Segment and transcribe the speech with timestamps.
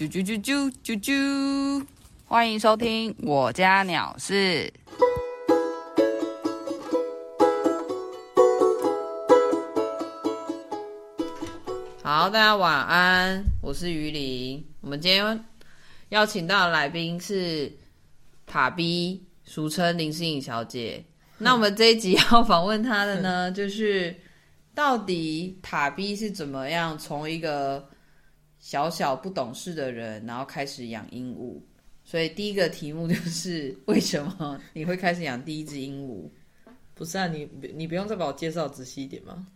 [0.00, 1.86] 啾啾啾啾啾啾，
[2.24, 4.72] 欢迎收听我家鸟事。
[12.02, 14.66] 好，大家晚安，我是于林。
[14.80, 15.44] 我们今天
[16.08, 17.70] 邀请到的来宾是
[18.46, 21.04] 塔比俗称林心颖小姐。
[21.36, 24.16] 那我们这一集要访问她的呢，就是
[24.74, 27.89] 到底塔比是怎么样从一个
[28.60, 31.58] 小小不懂事的人，然后开始养鹦鹉。
[32.04, 36.28] 所以第一个题目就是为什么你会开始养第一只鹦鹉？
[36.94, 39.46] 不是啊，你你不用再把我介绍仔细一点吗？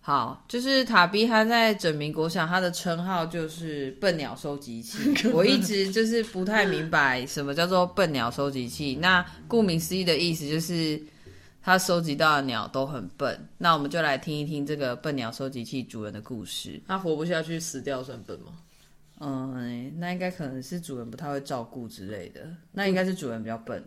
[0.00, 4.98] 好，就是塔比他在整名国小，他的称号就是笨鸟收集器。
[5.32, 8.94] 我一直就是不太明白什么叫做笨鸟收集器。
[9.00, 11.00] 那顾名思义的意思就是
[11.64, 13.48] 他收集到的鸟都很笨。
[13.56, 16.78] 那我们就来听一听这个笨鸟收集器主人的故事。
[16.86, 18.52] 他活不下去死掉算笨吗？
[19.20, 22.54] 嗯，那应该可能是主人不太会照顾之类的。
[22.72, 23.82] 那应该是主人比较笨。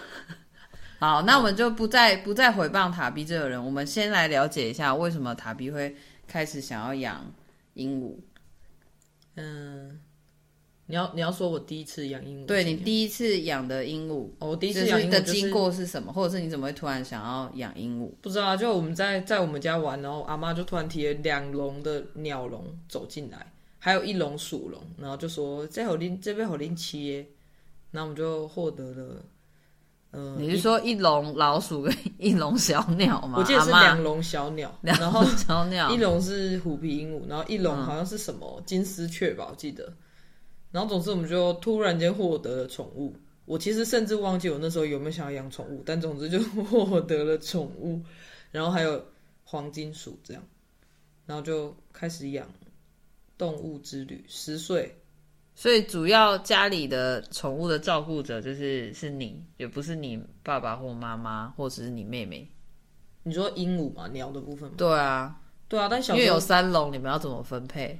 [0.98, 5.96] 好，那我们就不再不再回谤塔比这个人，我们先来了解一下为什么塔比会
[6.26, 7.24] 开始想要养
[7.72, 8.16] 鹦鹉。
[9.36, 9.98] 嗯，
[10.88, 18.08] 你要你要说我第一次养鹦鹉，对你第一次养的鹦鹉，哦，我第一次养的经鹦鹉就是过是什么，或者是你怎么会突然想要养鹦鹉？
[18.22, 27.26] 不知道啊，就我们在在我们家玩，然后阿妈就突然提了两笼的鸟笼走进来，还有一笼鼠笼，然后就说这好拎这边好拎切，
[27.90, 29.24] 那我们就获得了，
[30.12, 33.38] 嗯，你是说一笼老鼠跟一笼小鸟吗？
[33.38, 39.92] 我记得是两笼小鸟，两然后笼小鸟 一，笼是虎皮鹦鹉，然后一笼好像是什么金丝雀吧，我记得。
[40.76, 43.16] 然后总之我们就突然间获得了宠物。
[43.46, 47.98] 我其实甚至忘记我那时候有没有想要养宠物，但总之就获得了宠物，
[48.52, 49.02] 然后还有
[49.42, 50.42] 黄金鼠这样，
[51.24, 52.46] 然后就开始养
[53.38, 54.22] 动物之旅。
[54.28, 54.94] 十岁，
[55.54, 62.46] 所以主要家里的宠物的照顾者就是是你，也不是你爸爸或妈妈，或者是你妹妹。
[63.22, 64.74] 你说鹦鹉嘛，鸟的部分吗？
[64.76, 67.98] 对啊，对啊，但小因为有三笼，你们要怎么分配？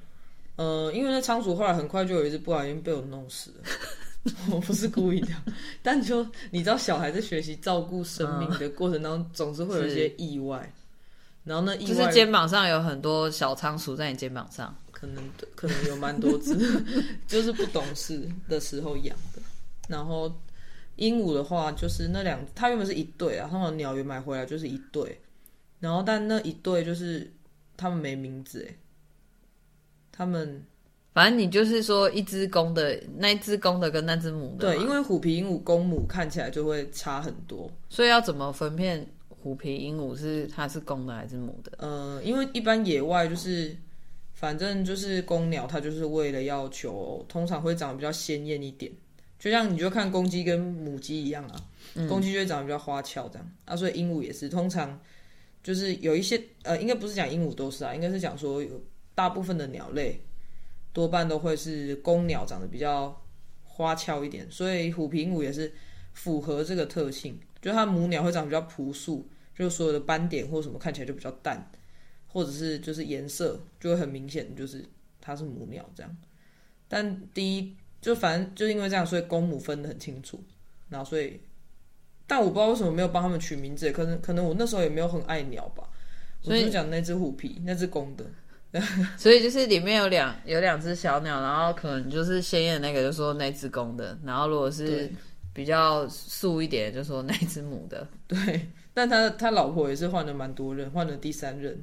[0.56, 5.28] 呃，因为那仓鼠后来很快就有一只不小心被我弄死了， 我不是故意的，
[5.82, 10.72] 但就你知道，小孩在学习照顾生命的过程当中，总是会有一些意外，
[11.44, 14.74] 然后呢，意外就是肩膀上有很多小仓鼠在你肩膀上。
[14.98, 15.22] 可能
[15.54, 16.56] 可能有蛮多只，
[17.28, 19.42] 就是不懂事的时候养的。
[19.88, 20.34] 然后
[20.96, 25.20] 鹦鹉的话，就是那两，它原本是一对啊，他们鸟园买回来就是一对，
[25.80, 27.30] 然后但那一对就是
[27.76, 28.74] 他们没名字哎，
[30.16, 30.64] 它们
[31.12, 37.70] 反正你就是说，一只公的，那一只公的跟那只母的嘛，对，因为虎皮鹦鹉公母看起来就会差很多。
[37.88, 41.72] 所以要怎么分辨虎皮鹦鹉是它是公的还是母的？
[41.78, 43.74] 呃，因为一般野外就是，
[44.34, 48.92] 反正就是公鸟，它就是为了要求，通常会长得比较鲜艳一点，
[49.38, 51.56] 就像你就看公鸡跟母鸡一样啊，
[52.08, 55.00] 公鸡就会长得比较花俏这样啊，所以鹦鹉也是，通常
[55.62, 58.68] 就是有一些呃，应该不是讲鹦鹉都是啊，应该是讲说有
[59.16, 60.20] 大部分的鸟类
[60.92, 63.20] 多半都会是公鸟长得比较
[63.64, 65.74] 花俏一点，所以虎皮鹦鹉也是
[66.12, 71.68] 符合这个特性，就它母鸟会长比较朴素，就所有的斑点或什么看起来就比较淡。
[72.28, 74.84] 或者是就是颜色就会很明显，就是
[75.22, 76.16] 它是母鸟这样。
[76.86, 80.38] 但第一就反正就因为这样，所以公母分得很清楚。
[80.90, 81.40] 然后所以，
[82.26, 85.88] 但我不知道为什么没有帮他们取名字，可能可能我那时候也没有很爱鸟吧。
[86.42, 88.26] 我所以就讲那只虎皮，那只公的，
[89.16, 95.10] 所以就是里面有两有两只小鸟，然后可能就是鲜艳的那个就说那只公的，然后如果是
[95.52, 98.06] 比较素一点就说那只母的。
[98.26, 98.68] 对。
[98.94, 101.78] 但他他老婆也是换了蛮多任，换了第三任。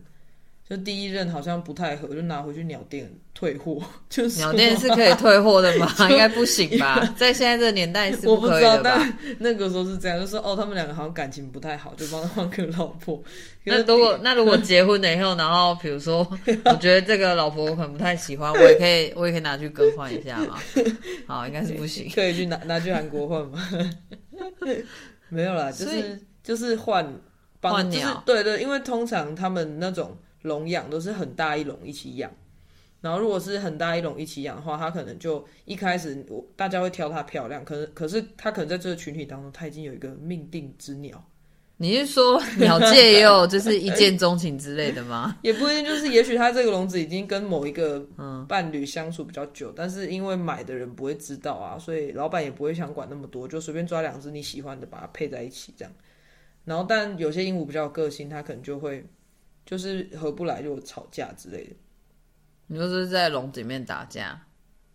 [0.69, 3.81] 就第一任好像不太合，就拿回去鸟店退货。
[4.09, 5.91] 就是鸟店是可以退货的吗？
[6.09, 7.03] 应该不行吧？
[7.18, 8.81] 在现在这个年代是我不知道，可以？
[8.84, 13.22] 但那个时候是这样，就说哦，他们两个好像感情不太好，就帮他换个老婆。
[13.66, 16.25] 那如果那如果结婚了以后，然后比如说，
[16.66, 20.57] 我觉得这个老婆我可能不太喜欢，我也可以我也可以拿去更换一下嘛。
[21.27, 22.10] 好，应该是不行。
[22.15, 23.60] 可以去拿拿去韩国换吗？
[25.30, 27.06] 没有啦，就是就是换
[27.60, 32.31] 帮就是换鸟对对，因为通常他们那种笼养都是很大一笼一起养，
[33.01, 41.22] 然后如果是很大一笼一起养的话，它可能就一开始我大家会挑它漂亮，可是可是它可能在这个群体当中，它已经有一个命定之鸟，
[41.78, 45.38] 你是说鸟界也有 就是一见钟情之类的吗？
[45.44, 55.94] 也不一定就是，也许它这个笼子已经跟某一个嗯伴侣相处比较久，但是因为买的人不会知道啊，所以老板也不会想管那么多，就随便抓两只你喜欢的，把它配在一起这样。
[56.66, 59.06] 然后，但有些鹦鹉比较有个性，它可能就会
[59.65, 61.75] 就是合不来就吵架之类的。
[62.68, 64.42] 你就是在笼子里面打架，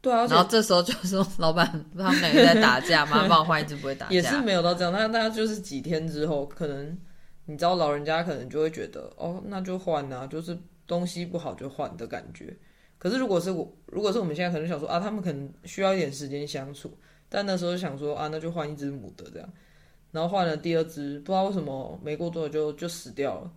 [0.00, 1.66] 对啊，然后这时候就说老板
[1.96, 4.12] 他们两个在打架，麻烦帮我换一只不会打架。
[4.14, 6.98] 也是没有到这样，那大家就是几天之后，可能
[7.44, 12.56] 你知道老人家可能就会觉得哦，那就换啊，就是东西不好就换的感觉。
[12.96, 16.90] 可是如果是我，如果是我们现在可能想说啊，他们可能需要一点时间相处，
[17.28, 19.48] 但那时候想说啊，那就换一只母的这样，
[20.10, 23.52] 然后换了第二只，不知道为什么没过多久就就死掉了，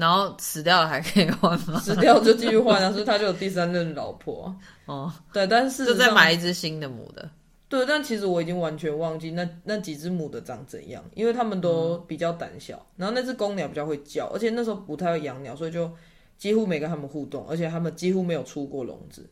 [0.00, 1.78] 然后死掉了还可以换吗？
[1.78, 4.56] 死掉就继续换啊，所以他就有第三任老婆啊、
[4.86, 7.28] 哦，对，但是事就再买一只新的母的。
[7.68, 15.88] 对，但其实我已经完全忘记那那几只母的长怎样，因为它们都嗯比较胆小，然后那只公鸟比较会叫，而且那时候不太会养鸟，所以就
[16.36, 19.24] 几乎没跟它们互动，而且它们几乎没有出过笼子，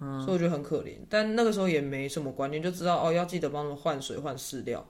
[0.00, 0.92] 嗯所以我觉得很可怜。
[1.08, 4.86] 但那个时候也没什么观念，就知道哦要记得帮它们换水换饲料，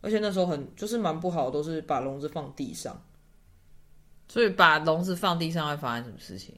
[0.00, 3.00] 而且那时候很就是蛮不好的，都是把笼子放地上，
[4.30, 6.54] 所以把笼子放地上会发生什么事情？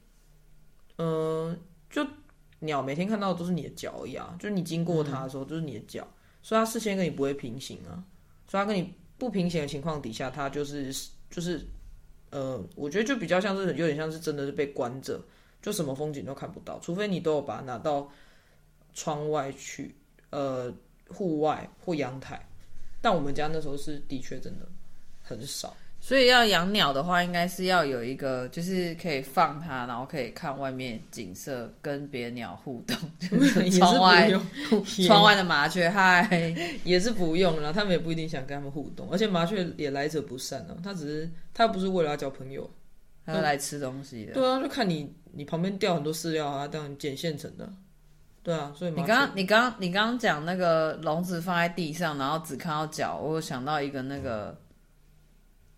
[0.98, 1.58] 嗯、
[1.88, 2.06] 就
[2.58, 6.06] 鸟每天看到的都是你的脚而已啊，就是你经过它的时候就是你的脚，
[6.42, 8.04] 所以它视线跟你不会平行啊，
[8.46, 10.94] 所以它跟你不平行的情况底下，它就是
[11.30, 11.66] 就是
[12.30, 15.18] 呃，我觉得就比较像是有点像是真的是被关着，
[15.62, 18.06] 就什么风景都看不到，除非你都有把它拿到
[18.92, 19.94] 窗外去，
[20.30, 20.72] 呃，
[21.08, 22.46] 户外或阳台。
[23.00, 24.68] 但我们家那时候是的确真的
[25.22, 32.96] 很少，所以要养鸟的话，应该是要有一个，就是可以放它，然后可以看外面景色，跟别的鸟互动。
[33.20, 34.28] 就是 窗外
[35.06, 36.52] 窗外的麻雀，嗨，
[36.82, 42.68] 也是不用啦，他们也不一定想跟他们互动，而且麻雀也来者不善啊，它只是它不是为了要交朋友，
[43.24, 44.32] 它会来吃东西的。
[44.32, 47.72] 对啊，就看你你旁边掉很多饲料啊，当然捡现成的，
[48.42, 54.58] 对啊，所以你刚刚你刚刚你刚刚讲那个笼子放在地上，然后只看到脚，我有想到一个那个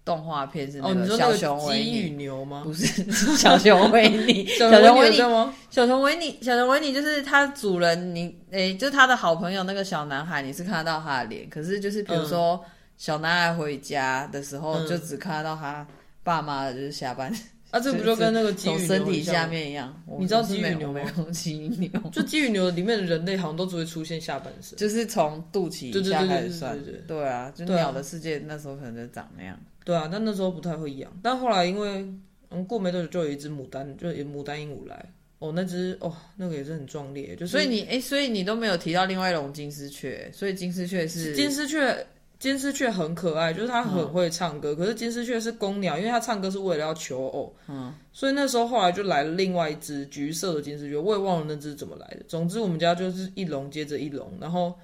[0.05, 2.61] 动画片是哦，那你说那个个小熊维尼与尼，牛吗？
[2.65, 2.87] 不是
[3.39, 5.17] 小熊维尼，小 小熊维尼？
[5.17, 12.62] 小熊维尼，小熊维尼就是他主人，你诶、就是他的好朋友那个小男孩，你是看得到他的脸，可是就是比如说、
[12.99, 15.87] 小男孩回家的时候，嗯就只看得到他
[16.23, 17.33] 爸妈的，就是下半
[17.71, 19.23] 啊，这不就 跟那个从身体？
[19.23, 19.93] 下面一样。
[20.19, 21.01] 你知道鸡与牛吗
[21.33, 24.77] 鸡与牛，就鸡与牛里面的人类好像都只会出现下半身。
[24.79, 26.79] 就是从肚脐以下开始算。
[27.09, 29.59] 对啊，就鸟的世界那时候可能就长那样。
[29.84, 32.06] 对啊，但那时候不太会养，但后来因为
[32.50, 42.06] 嗯过没多久就有一只牡丹，就有牡丹鹦鹉来，哦那只哦那个也是很壮烈，就是所以你诶，所以你都没有提到另外一种金丝雀，所以金丝雀是金丝雀，
[42.38, 44.75] 金丝雀很可爱，就是它很会唱歌。
[44.75, 47.54] 可是金丝雀是公鸟，因为它唱歌是为了要求偶。
[47.69, 52.22] 嗯，所以那时候后来就来了另外一只橘色的金丝雀，我也忘了那只怎么来的。
[52.28, 54.75] 总之我们家就是一笼接着一笼，然后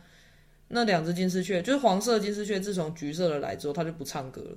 [0.69, 4.57] 那两只金丝雀，就是黄色的金丝雀，自从橘色的来之后，它就不唱歌了。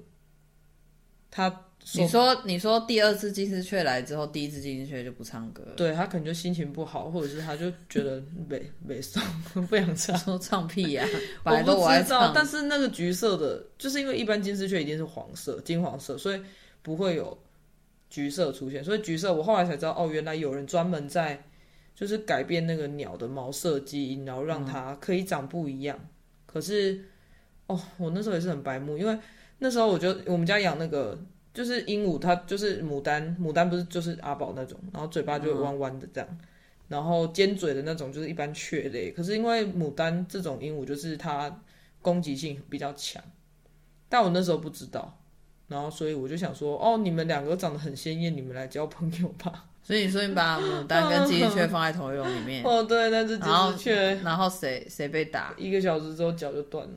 [1.35, 1.51] 它
[1.95, 9.19] 你说你说第二次金丝雀来之后，第一次金丝雀就不唱歌了，对他可能就心情不好，或者是他就觉得没没送，
[9.68, 10.15] 不想唱。
[10.19, 11.03] 说唱屁呀、
[11.44, 16.41] 本来我都知道，但是那个橘色的，就是因为一般金丝雀一定是黄色、金黄色，所以
[16.83, 17.36] 不会有
[18.12, 18.83] 橘色出现。
[18.83, 21.44] 所以橘色，我后来才知道，哦，原来有人专门在
[21.95, 26.00] 就是改变那个鸟的毛色基因，然后让它可以长不一样。
[26.45, 27.03] 可是，
[27.68, 29.18] 哦，我那时候也是很白目，因为
[29.63, 31.18] 那时候我就我们家养那个。
[31.56, 36.27] 就是鹦鹉，它就是牡丹，牡丹不是就是阿宝那种，然后嘴巴就会弯弯的这样，
[36.88, 39.12] 然后尖嘴的那种就是一般雀类。
[39.12, 41.62] 可是因为牡丹这种鹦鹉，就是它
[42.01, 43.24] 攻击性比较强，
[44.10, 45.15] 但我那时候不知道，
[45.67, 49.65] 然后所以我就想说，哦，你们两个长得很鲜艳，你们来交朋友吧。
[49.86, 55.53] 所以你说你把牡丹跟金丝雀放在同一笼里面， 哦，对，那只金丝雀然后谁谁被打？
[55.55, 56.93] 一个小时之后脚就断了。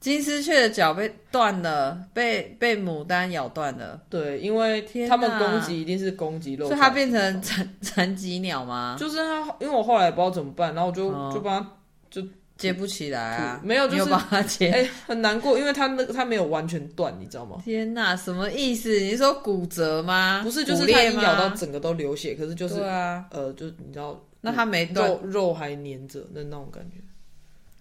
[0.00, 8.96] 金丝雀的脚被断了，被被牡丹咬断了，对，因为天他们攻击一定是攻击肉，所以它变成残残疾鸟吗？
[8.98, 11.70] 就是它，因为我后来也不知道怎么办，然后我就、哦就帮它
[12.08, 12.22] 就
[12.56, 13.60] 接不起来啊？
[13.64, 14.70] 没有就是你有帮它接？
[14.70, 17.60] 哎、很难过，因为它那个它没有完全断，你知道吗？
[17.64, 19.00] 天哪，什么意思？
[19.00, 20.42] 你是说骨折吗？
[20.44, 20.86] 不是，就是？
[20.86, 26.98] 它咬到整个都流血，可是就是对啊，呃，就是你知道那它没断肉肉还粘着的那种感觉。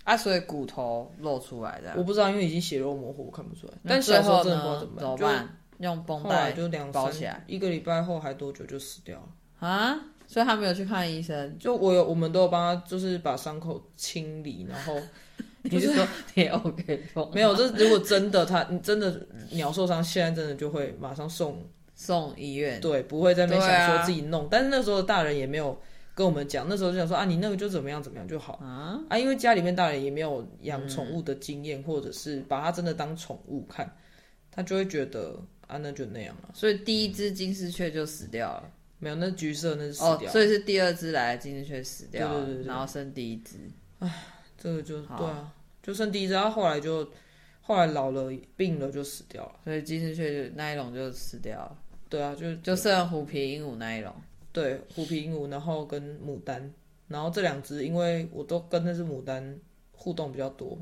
[0.07, 1.93] 啊，所以骨头露出来的。
[1.97, 3.73] 我不知道，因为已经血肉模糊，我看不出来。
[3.85, 5.57] 但最后小时候真的不知道呢怎么办，就怎么办？
[5.79, 9.67] 用绷带就两三包起来一个礼拜后还多久就死掉了。
[9.67, 9.99] 啊？
[10.25, 11.57] 所以他没有去看医生。
[11.59, 14.95] 就我有，我们都有帮他，就是把伤口清理，然后
[15.63, 17.29] 你是说你 OK 风？
[17.33, 19.21] 没有，这如果真的他你真的
[19.51, 21.61] 鸟受伤，现在真的就会马上送，
[21.95, 22.79] 送医院。
[22.79, 24.47] 对，不会在那边想说自己弄。
[24.49, 25.77] 但是那时候的大人也没有
[26.17, 33.87] 跟我们讲，那时候就想说啊，你那个就怎么样怎么样就好啊啊，因为家里面大人也没有养宠物的经验，或者是把它真的当宠物看，
[34.49, 36.49] 他就会觉得啊，那就那样啊。
[36.55, 38.71] 所以第一只金丝雀就死掉了。
[38.97, 43.57] 没有，那橘色那是死哦，掉，所以是第二只来的金丝雀死掉了，对对对对然后生第一只。
[43.99, 44.11] 唉
[44.57, 47.07] 这个就好对啊，就生第一只，然后后来就
[47.61, 49.59] 后来老了病了就死掉了。
[49.63, 51.77] 所以金丝雀就那一笼就死掉了，
[52.09, 54.11] 对啊，就就剩虎皮鹦鹉那一笼。
[54.51, 56.73] 对虎皮鹦鹉，然后跟牡丹，
[57.07, 59.59] 然后这两只因为我都跟那只牡丹
[59.91, 60.79] 互动比较多，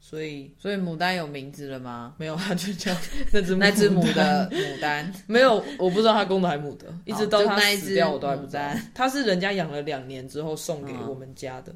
[0.00, 2.14] 所以所以牡丹有名字了吗？
[2.18, 2.94] 没有它就叫
[3.32, 8.62] 那只 那只母的牡丹，没有，我不知道它公的还母的，一直到它死掉我都还不知道。
[8.94, 11.74] 它是人家养了两年之后送给嗯我们家的，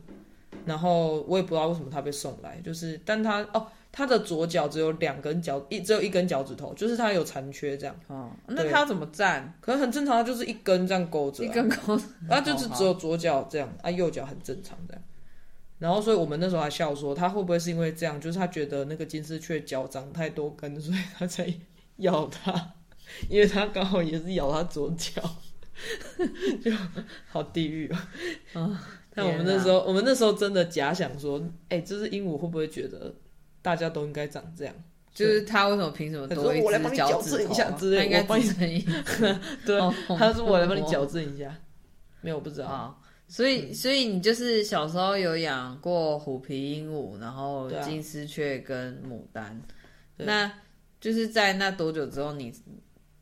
[0.66, 9.52] 然后我也不知道为什么他被送来，就是但他哦，他的左脚只有两根脚，一只有一根脚趾头，就是他有残缺这样，哦，那他要怎么站？
[9.60, 15.02] 可能很正常，他就是一根这样勾着啊、一根勾着，啊，就是只有左脚这样，啊，右脚很正常这样。
[15.78, 21.52] 然后，所以我们那时候还笑说，他会不会是因为这样，就是他觉得那个金丝雀脚长太多根，所以他才
[21.96, 22.74] 咬他，
[23.28, 25.20] 因为他刚好也是咬他左脚，
[26.62, 26.70] 就
[27.28, 27.92] 好地狱
[28.52, 28.80] 啊！
[29.14, 33.14] 但我们那时候，我们那时候真的假想说，哎、这只鹦鹉会不会觉得
[33.60, 34.74] 大家都应该长这样？
[35.12, 37.54] 就是它为什么凭什么多一我来帮只脚你矫正一趾头啊？
[37.54, 38.86] 下之类它应该我帮你只剩 一
[39.66, 41.54] 对，哦他说我来帮你矫正一下，
[42.22, 42.66] 没有，我不知道。
[42.66, 42.96] 啊。
[43.28, 49.58] 所以，所以你就是小时候有养过虎皮鹦鹉，然后金丝雀跟牡丹，
[50.16, 50.50] 对那
[51.00, 52.52] 就是在那多久之后你，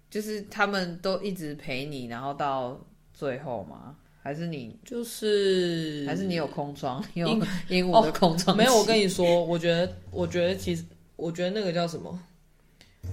[0.08, 3.96] 就是他们都一直陪你，然后到最后吗？
[4.22, 8.58] 还是你，就是还是你有空窗，有鹦鹦鹉的空窗期？
[8.58, 10.84] 没有，我跟你说，我觉得，我觉得其实，
[11.16, 12.22] 我觉得那个叫什么，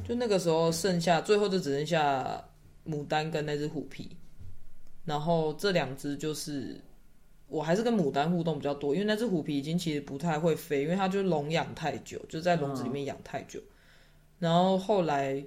[0.05, 2.43] 就那个时候剩下最后就只剩下
[2.85, 4.09] 牡丹跟那只虎皮，
[5.05, 6.75] 然后这两只就是
[7.47, 13.61] 我还是跟牡丹互动比较多，因为那只虎皮已经其实不太会飞，因为它就是笼养太久，就在笼子里面养太久，
[14.39, 15.41] 然后后来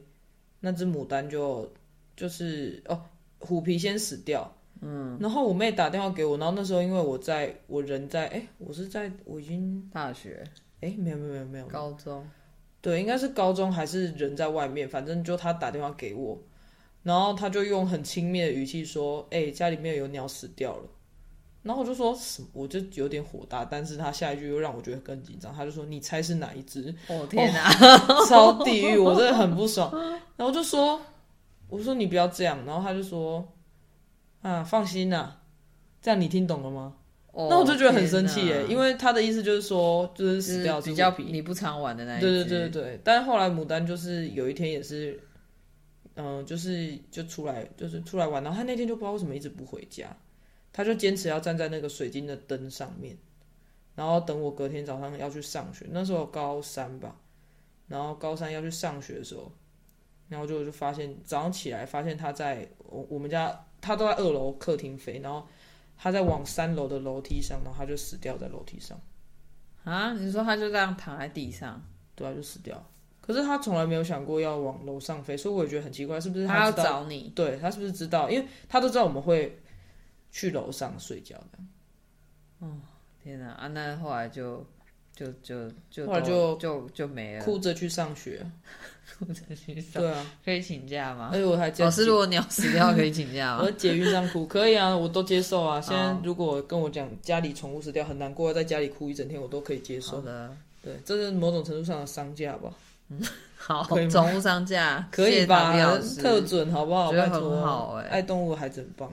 [0.59, 1.71] 那只牡丹就
[2.17, 2.99] 就是哦
[3.39, 4.51] 虎皮先死掉。
[4.83, 10.43] 嗯，然后我妹打电话给我，然后那时候因为我在我人在，哎，我是在我已经大学、
[10.81, 12.27] 哎，没有没有没有没有，高中，
[12.81, 16.39] 对，应该是高中还是人在外面，反正就他打电话给我，
[17.03, 20.85] 然后他就用很轻蔑的语气说：“哎、家里面有鸟死掉了。”
[21.63, 27.71] 然后我就说什么，我就有点火大，但是他下一句又让我觉得更紧张，他就说：“你猜是哪一只哦天哪！？”
[28.27, 29.93] 超地狱，我真的很不爽。
[30.37, 30.99] 然后我就说
[31.69, 33.47] ：“我说你不要这样。”然后他就说
[34.43, 35.43] ：“啊，放心啦、
[36.01, 36.97] 这样你听懂了吗？”
[37.33, 45.17] 哦那我就觉得很生气耶，因为为他的意思就是说，就是死掉比较虎皮你不常玩的那一对对对对对，但是后来牡丹就是有一天也是，
[46.17, 50.15] 嗯、就是就出来就是出来玩，然后他那天就不知道为什么一直不回家，
[50.73, 53.17] 他就坚持要站在那个水晶的灯上面，
[53.95, 57.15] 然后等我隔天早上要去上学，那时候高三吧，
[57.87, 59.53] 然后高三要去上学的时候，
[60.29, 65.47] 然后就就发现早上起来发现他在我我们家，他都在二楼客厅飞，然后
[65.97, 69.01] 他在往三楼的楼梯上，然后他就死掉在楼梯上。
[69.85, 71.83] 啊，你说他就这样躺在地上，
[72.15, 72.85] 对啊，就死掉。
[73.21, 76.73] 可是他从来没有想过要往楼上飞，所以我也觉得很奇怪，是不是他要？
[76.73, 78.29] 找你，对他是不是知道？
[78.29, 79.61] 因为他都知道我们会
[80.31, 81.59] 去楼上睡觉的。
[82.61, 82.81] 哦
[83.23, 83.51] 天哪！
[83.51, 84.67] 啊，那后来就
[85.21, 88.41] 就就就后来就就就没了，哭着去上学。
[89.19, 91.39] 哭着去上，对啊，可以请假吗而？
[91.39, 93.61] 且我还老师，如果你要死掉，可以请假吗？
[93.63, 95.79] 我在捷运上哭，可以啊，我都接受啊。
[95.81, 100.13] 现在如果跟我讲家里宠物死掉很难过，在家里哭一整天，我都可以接受。
[100.13, 102.73] 好的，对，这是某种程度上的商价吧？
[103.11, 103.21] 嗯
[103.57, 105.75] 好宠物商假 可以吧
[106.19, 107.11] 特准好不好？
[107.11, 109.13] 觉得很好欸爱动物还真棒。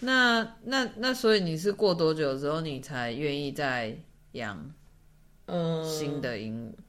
[0.00, 3.96] 那那那，所以你是过多久之后你才愿意再
[4.32, 4.58] 养
[5.48, 6.82] 嗯，新的鹦鹉？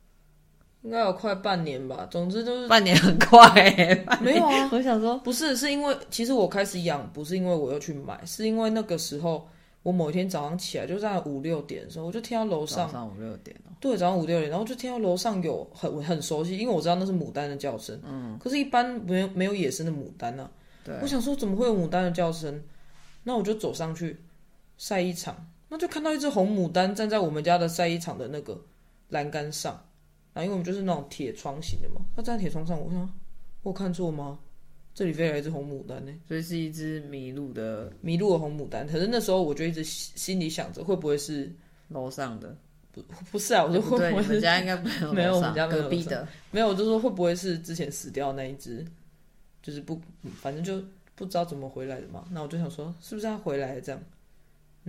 [0.84, 2.08] 应该有快半年吧。
[2.10, 9.46] 总之就是半年很快、欸， 没有啊， 我想说，不是，是因为其实我开始养，不是因为我又去买，是因为那个时候
[9.84, 20.50] 我某一天早上起来，就在五六点的时候，我就听到楼早上，上五六点哦、对，早上五六点，然后就听到楼上有很很熟悉，因为我知道那是牡丹的叫声，嗯，可是一般没有没有野生的牡丹呢、
[20.86, 20.96] 对。
[21.01, 22.62] 我想说怎么会有牡丹的叫声？
[23.24, 24.18] 那我就走上去
[24.78, 28.60] 晒一场，那就看到一只红牡丹站在我们家的晒衣场的那个
[29.08, 29.74] 栏杆上，
[30.34, 33.10] 然后因为我们就是那种铁窗型的嘛，它站在铁窗上，我想
[33.62, 34.40] 我看错吗？
[34.96, 38.86] 这里飞来一只红牡丹呢、所以是一只迷路的迷路的红牡丹。
[38.86, 41.50] 可是那时候我就一直心心里想着，会不会是
[41.88, 42.58] 楼上的，
[42.92, 43.64] 不不是啊？
[43.64, 46.68] 我说不对，会不会是你们家应该没有没有我们家隔壁的，没有？
[46.68, 48.86] 我就说会不会是之前死掉的那一只，
[49.62, 50.84] 就是不，嗯反正就
[51.16, 52.26] 不知道怎么回来的嘛。
[52.32, 54.02] 那我就想说，是不是它回来了这样？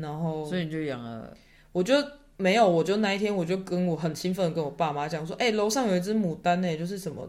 [0.01, 1.37] 然后所以你就养了
[1.73, 1.95] 我就
[2.37, 7.29] 没有，我就那一天我就跟我很兴奋的跟我爸妈讲说，哎、楼上有一只牡丹呢，就是什么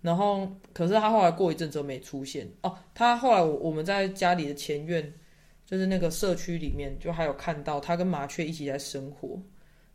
[0.00, 2.76] 然后可是他后来过一阵子没出现哦。
[2.94, 5.12] 他后来我我们在家里的前院，
[5.64, 9.40] 就是那个社区里面，就还有看到他跟麻雀一起在生活，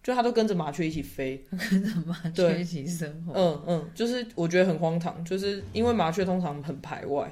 [0.02, 3.34] 就他都跟着麻雀一起飞， 跟着麻雀一起生活。
[3.34, 7.32] 嗯嗯，就是我觉得很荒唐，就是因为麻雀通常很排外，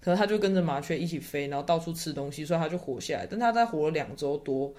[0.00, 3.26] 可是他就跟着麻雀一起飞，然后到处吃东西，所以他就活下来。
[3.26, 4.72] 但他在活了两周多，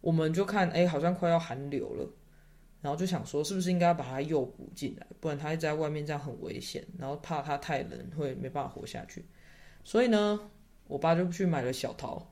[0.00, 2.08] 我们就看哎，好像快要寒流了。
[2.82, 6.82] 然后就想说，是不是应该把它诱捕进来，不然它在外面这样很危险。
[6.98, 9.24] 然后怕它太冷，会没办法活下去。
[9.84, 10.40] 所以呢，
[10.88, 12.30] 我爸就去买了小桃。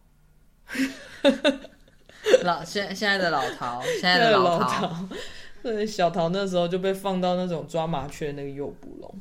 [2.42, 5.08] 老现现在的老桃，现在的老桃，
[5.62, 9.20] 对，小桃那时候就被放到那种抓麻雀那个诱捕笼。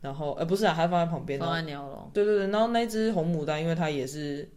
[0.00, 2.10] 然后，呃，不是啊，它放在旁边，放在鸟笼。
[2.12, 4.48] 对对对，然后那只红牡丹，因为它也是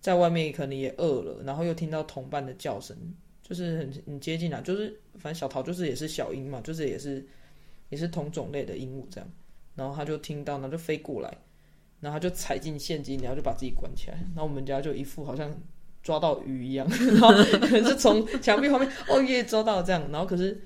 [0.00, 2.96] 在外面，可能也饿了，然后又听到同伴的叫声。
[3.42, 7.26] 就是很很接近啊，就是反正小桃就是也是小鹰嘛，就是也是
[7.90, 9.30] 也是同种类的鹦鹉这样，
[9.74, 11.36] 然后它就听到，然后就飞过来，
[12.00, 15.54] 然后他就踩进陷阱，然后就把自己关起来，然后我们家就一副好像
[16.02, 17.28] 抓到鱼一样， 然后
[17.60, 20.58] 可是从墙壁后面哦耶抓到这样，然后可是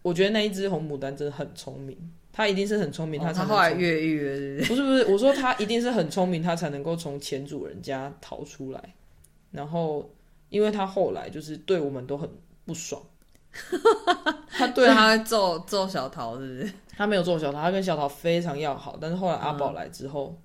[0.00, 1.98] 我觉得那一只红牡丹真的很聪明，
[2.32, 8.94] 它一定是很聪明，他才后来越狱了，不是不是，我说他一定是很聪明，他才能够从前主人家逃出来，
[9.50, 10.10] 然后。
[10.52, 12.28] 因为他后来就是对我们都很
[12.66, 13.02] 不爽，
[14.52, 16.72] 他对他揍揍小桃，是不是？
[16.90, 18.98] 他没有揍小桃，他跟小桃非常要好。
[19.00, 20.38] 但是后来阿宝来之后，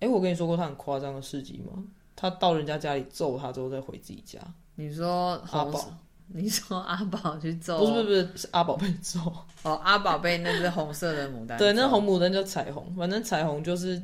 [0.00, 1.84] 哎，我跟你说过他很夸张的事迹吗？
[2.16, 4.40] 他到人家家里揍他之后再回自己家。
[4.74, 5.96] 你说阿宝？
[6.28, 7.78] 你说阿宝去揍？
[7.78, 9.20] 不是不是不是，是阿宝被揍。
[9.62, 11.58] 哦，阿宝被那只红色的牡丹。
[11.58, 14.00] 对，那红牡丹叫彩虹，反正彩虹就是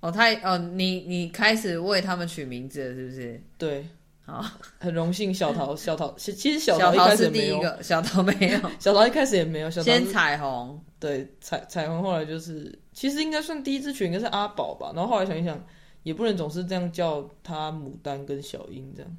[0.00, 3.42] 哦，他哦，你你开始为他们取名字了，是不是？
[3.58, 3.86] 对。
[4.26, 4.42] 好，
[4.78, 15.62] 很荣幸小桃 小桃，其实小桃一开始没有，小桃没有， 小桃一开始也没有，小桃先彩虹，对彩彩虹后来就是，其实应该算第一只犬应该是阿宝吧，然后后来想一想，
[16.04, 19.16] 也不能总是这样叫他牡丹跟小樱这样，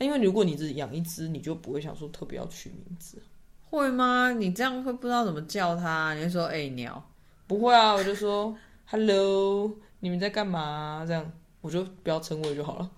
[0.00, 3.22] 因为如果你只养一只，你就不会想说特别要取名字，
[3.68, 4.32] 会吗？
[4.32, 7.02] 你这样会不知道怎么叫它，你会说哎鸟，
[7.46, 11.04] 不会啊，我就说 hello，你们在干嘛？
[11.06, 12.90] 这样我就不要称谓就好了。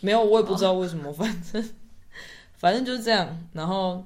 [0.00, 1.70] 没有，我也不知道为什么，反正
[2.54, 3.46] 反正就是这样。
[3.52, 4.02] 然后，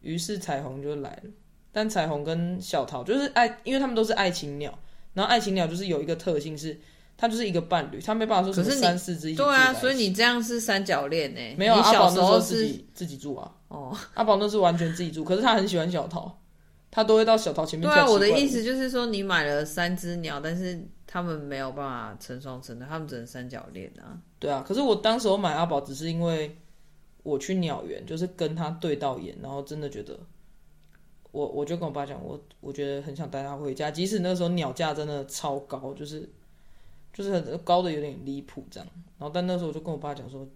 [0.00, 1.30] 于是彩虹就来了。
[1.72, 4.78] 但彩虹跟小桃就是爱，因为他们都是爱情鸟。
[5.12, 6.78] 然后爱情鸟就是有一个特性是，
[7.16, 9.36] 它就是一个伴侣，他没办法说什么三四只一起。
[9.36, 11.40] 对啊，所以你这样是三角恋呢？
[11.56, 13.52] 没有，阿宝那时候自己自己住啊。
[13.68, 16.38] 哦，阿宝那是完全自己住，可是他很喜欢小桃，
[16.90, 17.88] 他都会到小桃前面。
[17.88, 20.88] 对啊，我的意思就是说，你买了三只鸟，但是。
[21.08, 24.18] 他们没有办法成双成对，他们只能三角恋啊。
[24.40, 26.54] 对啊，可是我当时我买阿宝，只是因为
[27.22, 30.18] 我去鸟园，就是跟他对到眼，然后真的觉得，
[31.30, 36.28] 我我就跟我爸讲，我我觉得很想带他回家，即使那时候鸟价真的超高，就是
[37.16, 38.86] 就是很高的有点离谱这样。
[39.18, 40.46] 然后但那时候我就跟我爸讲说，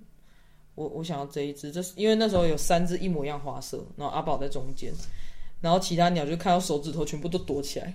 [0.75, 4.93] 我我想要这一只，这是因为那时候有三只一模一样花色，然后阿宝在中间，
[5.63, 7.95] 然后其他鸟就看到手指头全部都躲起来。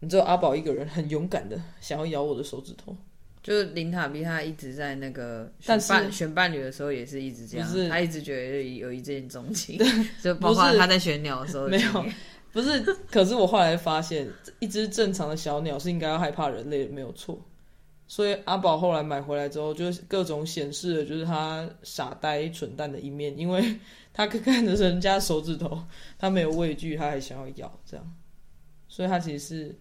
[0.00, 2.96] 你只有阿宝一个人很勇敢的想要咬我的手指头，
[3.42, 9.76] 就是林塔比他一直在那个选伴选伴侣的时候也是一直这样，他一直觉得有一见钟情，
[10.22, 12.06] 就包括他在选鸟的时候没有，
[12.52, 14.26] 不是，可是我后来发现，
[14.60, 17.38] 一只正常的小鸟是应该要害怕人类，没有错。
[18.08, 23.78] 所以阿宝后来买回来之后，就是各种显示了就是他傻呆蠢蛋的一面，因为
[24.12, 25.80] 他看着人家手指头，
[26.18, 28.14] 他没有畏惧，他还想要咬，这样，
[28.88, 29.78] 所以他其实是。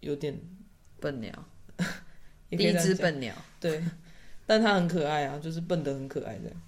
[0.00, 0.38] 有点
[1.00, 1.32] 笨鸟，
[2.50, 3.82] 第一只笨鸟，对，
[4.46, 6.62] 但它很可爱啊，就是笨的很可爱这样。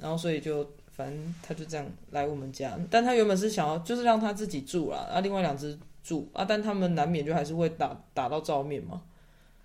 [0.00, 9.00] 然后所以就反正他就这样来我们家，但他原本是想要就是让他自己住啦，啊，另外两只住啊，但他们难免就还是会打打到照面嘛。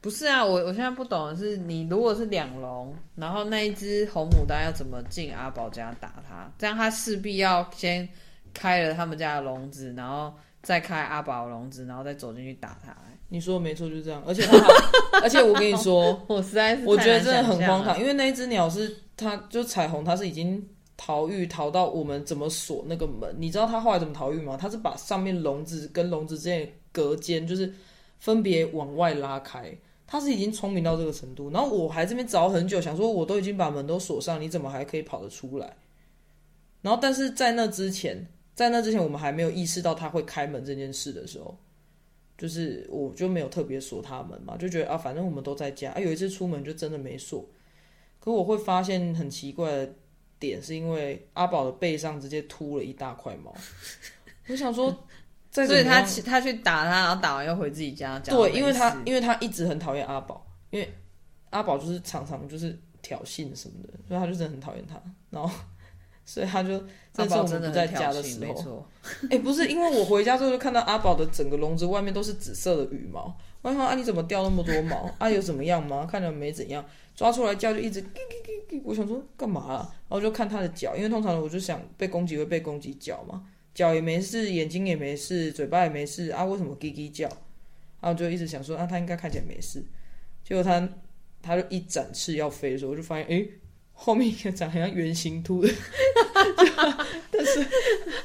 [0.06, 6.48] 不是啊，我我现在不懂的是，你如果是两笼，然后那一只红牡丹要怎么进阿宝家打它？
[6.60, 8.08] 这样它势必要先
[8.54, 10.32] 开了他们家的笼子，然后。
[10.62, 12.92] 再开阿宝笼子，然后再走进去打他。
[13.30, 14.20] 你说的没错，就是这样。
[14.26, 14.42] 而且，
[15.22, 23.32] 而且我跟你说，我实在是我觉得真的很荒唐，因为那一只鸟是它，就彩虹，它是已经逃狱逃到我们怎么锁那个门？
[23.38, 24.58] 你知道它后来怎么逃狱吗？
[24.60, 27.72] 它是把上面笼子跟笼子之间隔间，就是
[28.18, 29.72] 分别往外拉开。
[30.08, 31.52] 他是已经聪明到这个程度。
[31.52, 35.78] 然后我还这边找很久，想说我都已经把门都锁上，你怎么还可以跑得出来？
[36.82, 38.28] 然后，但是在那之前。
[38.56, 41.58] 在那之前，我们还没有意识到他会开门这件事的时候，
[42.38, 45.92] 就是我就没有特别锁他门嘛，就觉得啊，反正我们都在家。
[45.92, 47.46] 啊，有一次出门就真的没锁，
[48.18, 49.94] 可我会发现很奇怪的
[50.40, 53.54] 点，是因为阿宝的背上直接秃了一大块毛。
[54.48, 55.06] 我想说，
[55.64, 58.20] 所以他他去打他，然后打完又回自己家。
[58.20, 60.94] 讲对，因为他因为他一直很讨厌阿宝，因为
[61.52, 65.02] 阿宝就是常常就是挑衅什么的，所以他就真的很讨厌他。
[65.30, 65.50] 然后，
[66.26, 68.86] 所以他就阿这次我们不在家的时候。
[69.30, 75.10] 哎、不是，因为我回家之后就看到阿宝的整个笼子外面都是紫色的羽毛，我想说啊你怎么掉那么多毛？
[75.20, 76.08] 啊有怎么样吗？
[76.10, 76.84] 看起来没怎样，
[77.16, 78.04] 抓出来叫就一直
[78.84, 79.96] 我想说干嘛啊？
[80.10, 83.44] 然后就看他的脚，因为通常我就想被攻击会被攻击脚嘛，
[83.76, 87.28] 脚也没事，眼睛也没事，嘴巴也没事啊，为什么叽叽叫？
[88.02, 89.84] 然后我就一直想说啊他应该看起来没事，
[90.44, 90.90] 结果他
[91.44, 93.48] 他就一展翅要飞的时候，我就发现诶。
[93.98, 95.70] 后面一个长得很像圆形兔 的，
[97.32, 97.66] 但是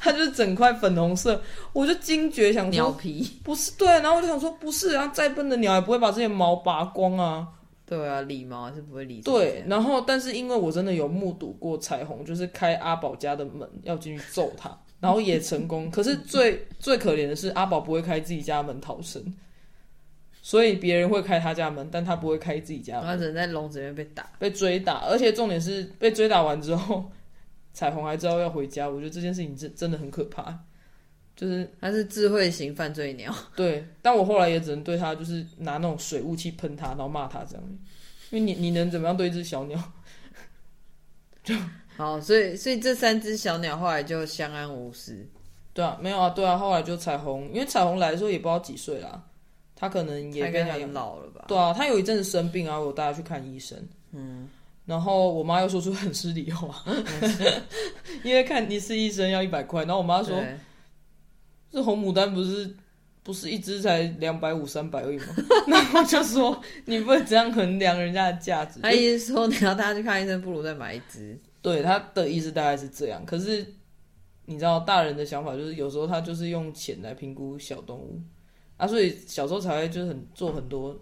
[0.01, 7.47] 它就是整块粉红色，我就惊觉想说鸟皮，不是对，然后我就想说不是啊，再笨的鸟也不会把这些毛拔光啊。
[7.85, 9.21] 对啊，理毛还是不会理。
[9.21, 15.91] 对，，然后但是因为我真的有目睹过彩虹，就是开阿宝家的门要进去揍他，然后也成功。
[15.91, 19.21] 可是最最可怜的是阿宝不会开自己家门逃生，
[20.41, 23.05] 所以别人会开他家门，但他不会开自己家门。
[23.05, 24.31] 他只能在笼子里面被打。
[24.39, 27.11] 被追打，而且重点是被追打完之后，
[27.73, 28.87] 彩虹还知道要回家。
[28.87, 30.57] 我觉得这件事情真真的很可怕，
[31.35, 33.33] 就是他是智慧型犯罪鸟。
[33.55, 33.85] 对。
[34.01, 37.63] 但我后来也只能对他就是拿那种水雾气喷他，然后骂他这样，
[38.29, 39.81] 因为你你能怎么样对一只小鸟？
[42.01, 45.29] 好，所以所以这三只小鸟后来就相安无事。
[45.71, 46.57] 对啊，没有啊，对啊。
[46.57, 49.21] 后来就彩虹，因为彩虹来的时候也不知道几岁啦，
[49.75, 51.45] 他可能也跟他很老了吧？
[51.47, 53.77] 对啊，他有一阵子生病啊，我有带他去看医生。
[54.13, 54.49] 嗯，
[54.85, 56.83] 然后我妈又说出很失礼话，
[58.23, 60.57] 因为看一次医生要一百块，然后我妈说对，
[61.71, 62.75] 这红牡丹不是
[63.23, 65.27] 不是一只才两百五三百而已吗？
[65.69, 68.79] 然后我就说你不能这样衡量人家的价值。
[68.81, 71.39] 他意思说你要带他去看医生，不如再买一只。
[71.61, 73.65] 对他的意思大概是这样，可是
[74.45, 78.21] 你知道大人的想法就是有时候他就是用钱来评估小动物
[78.77, 80.99] 啊，所以小时候才会就是很做很多。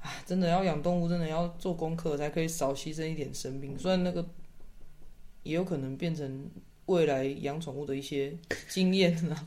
[0.00, 3.76] 啊，真的要养动物，真的要做功课，才可以少牺牲一点生命。
[3.76, 4.24] 虽然那个
[5.42, 6.48] 也有可能变成
[6.86, 8.32] 未来养宠物的一些
[8.68, 9.46] 经验啊，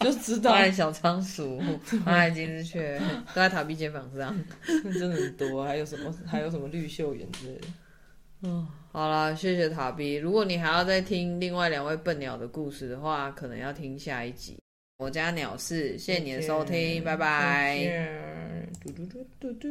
[0.00, 1.58] 就知道当然小仓鼠、
[2.04, 4.38] 爱金丝雀都在塔比肩膀上。
[4.92, 7.66] 真的很多，还有什么还有什么绿袖眼之类的。
[8.96, 10.14] 好了，谢谢塔比。
[10.14, 14.56] 如果你还要再听另外两位笨鸟的故事的话，可能要听下一集。
[14.96, 17.76] 我家鸟事，谢谢你的收听，拜拜。
[18.82, 19.68] 嘟嘟嘟嘟嘟。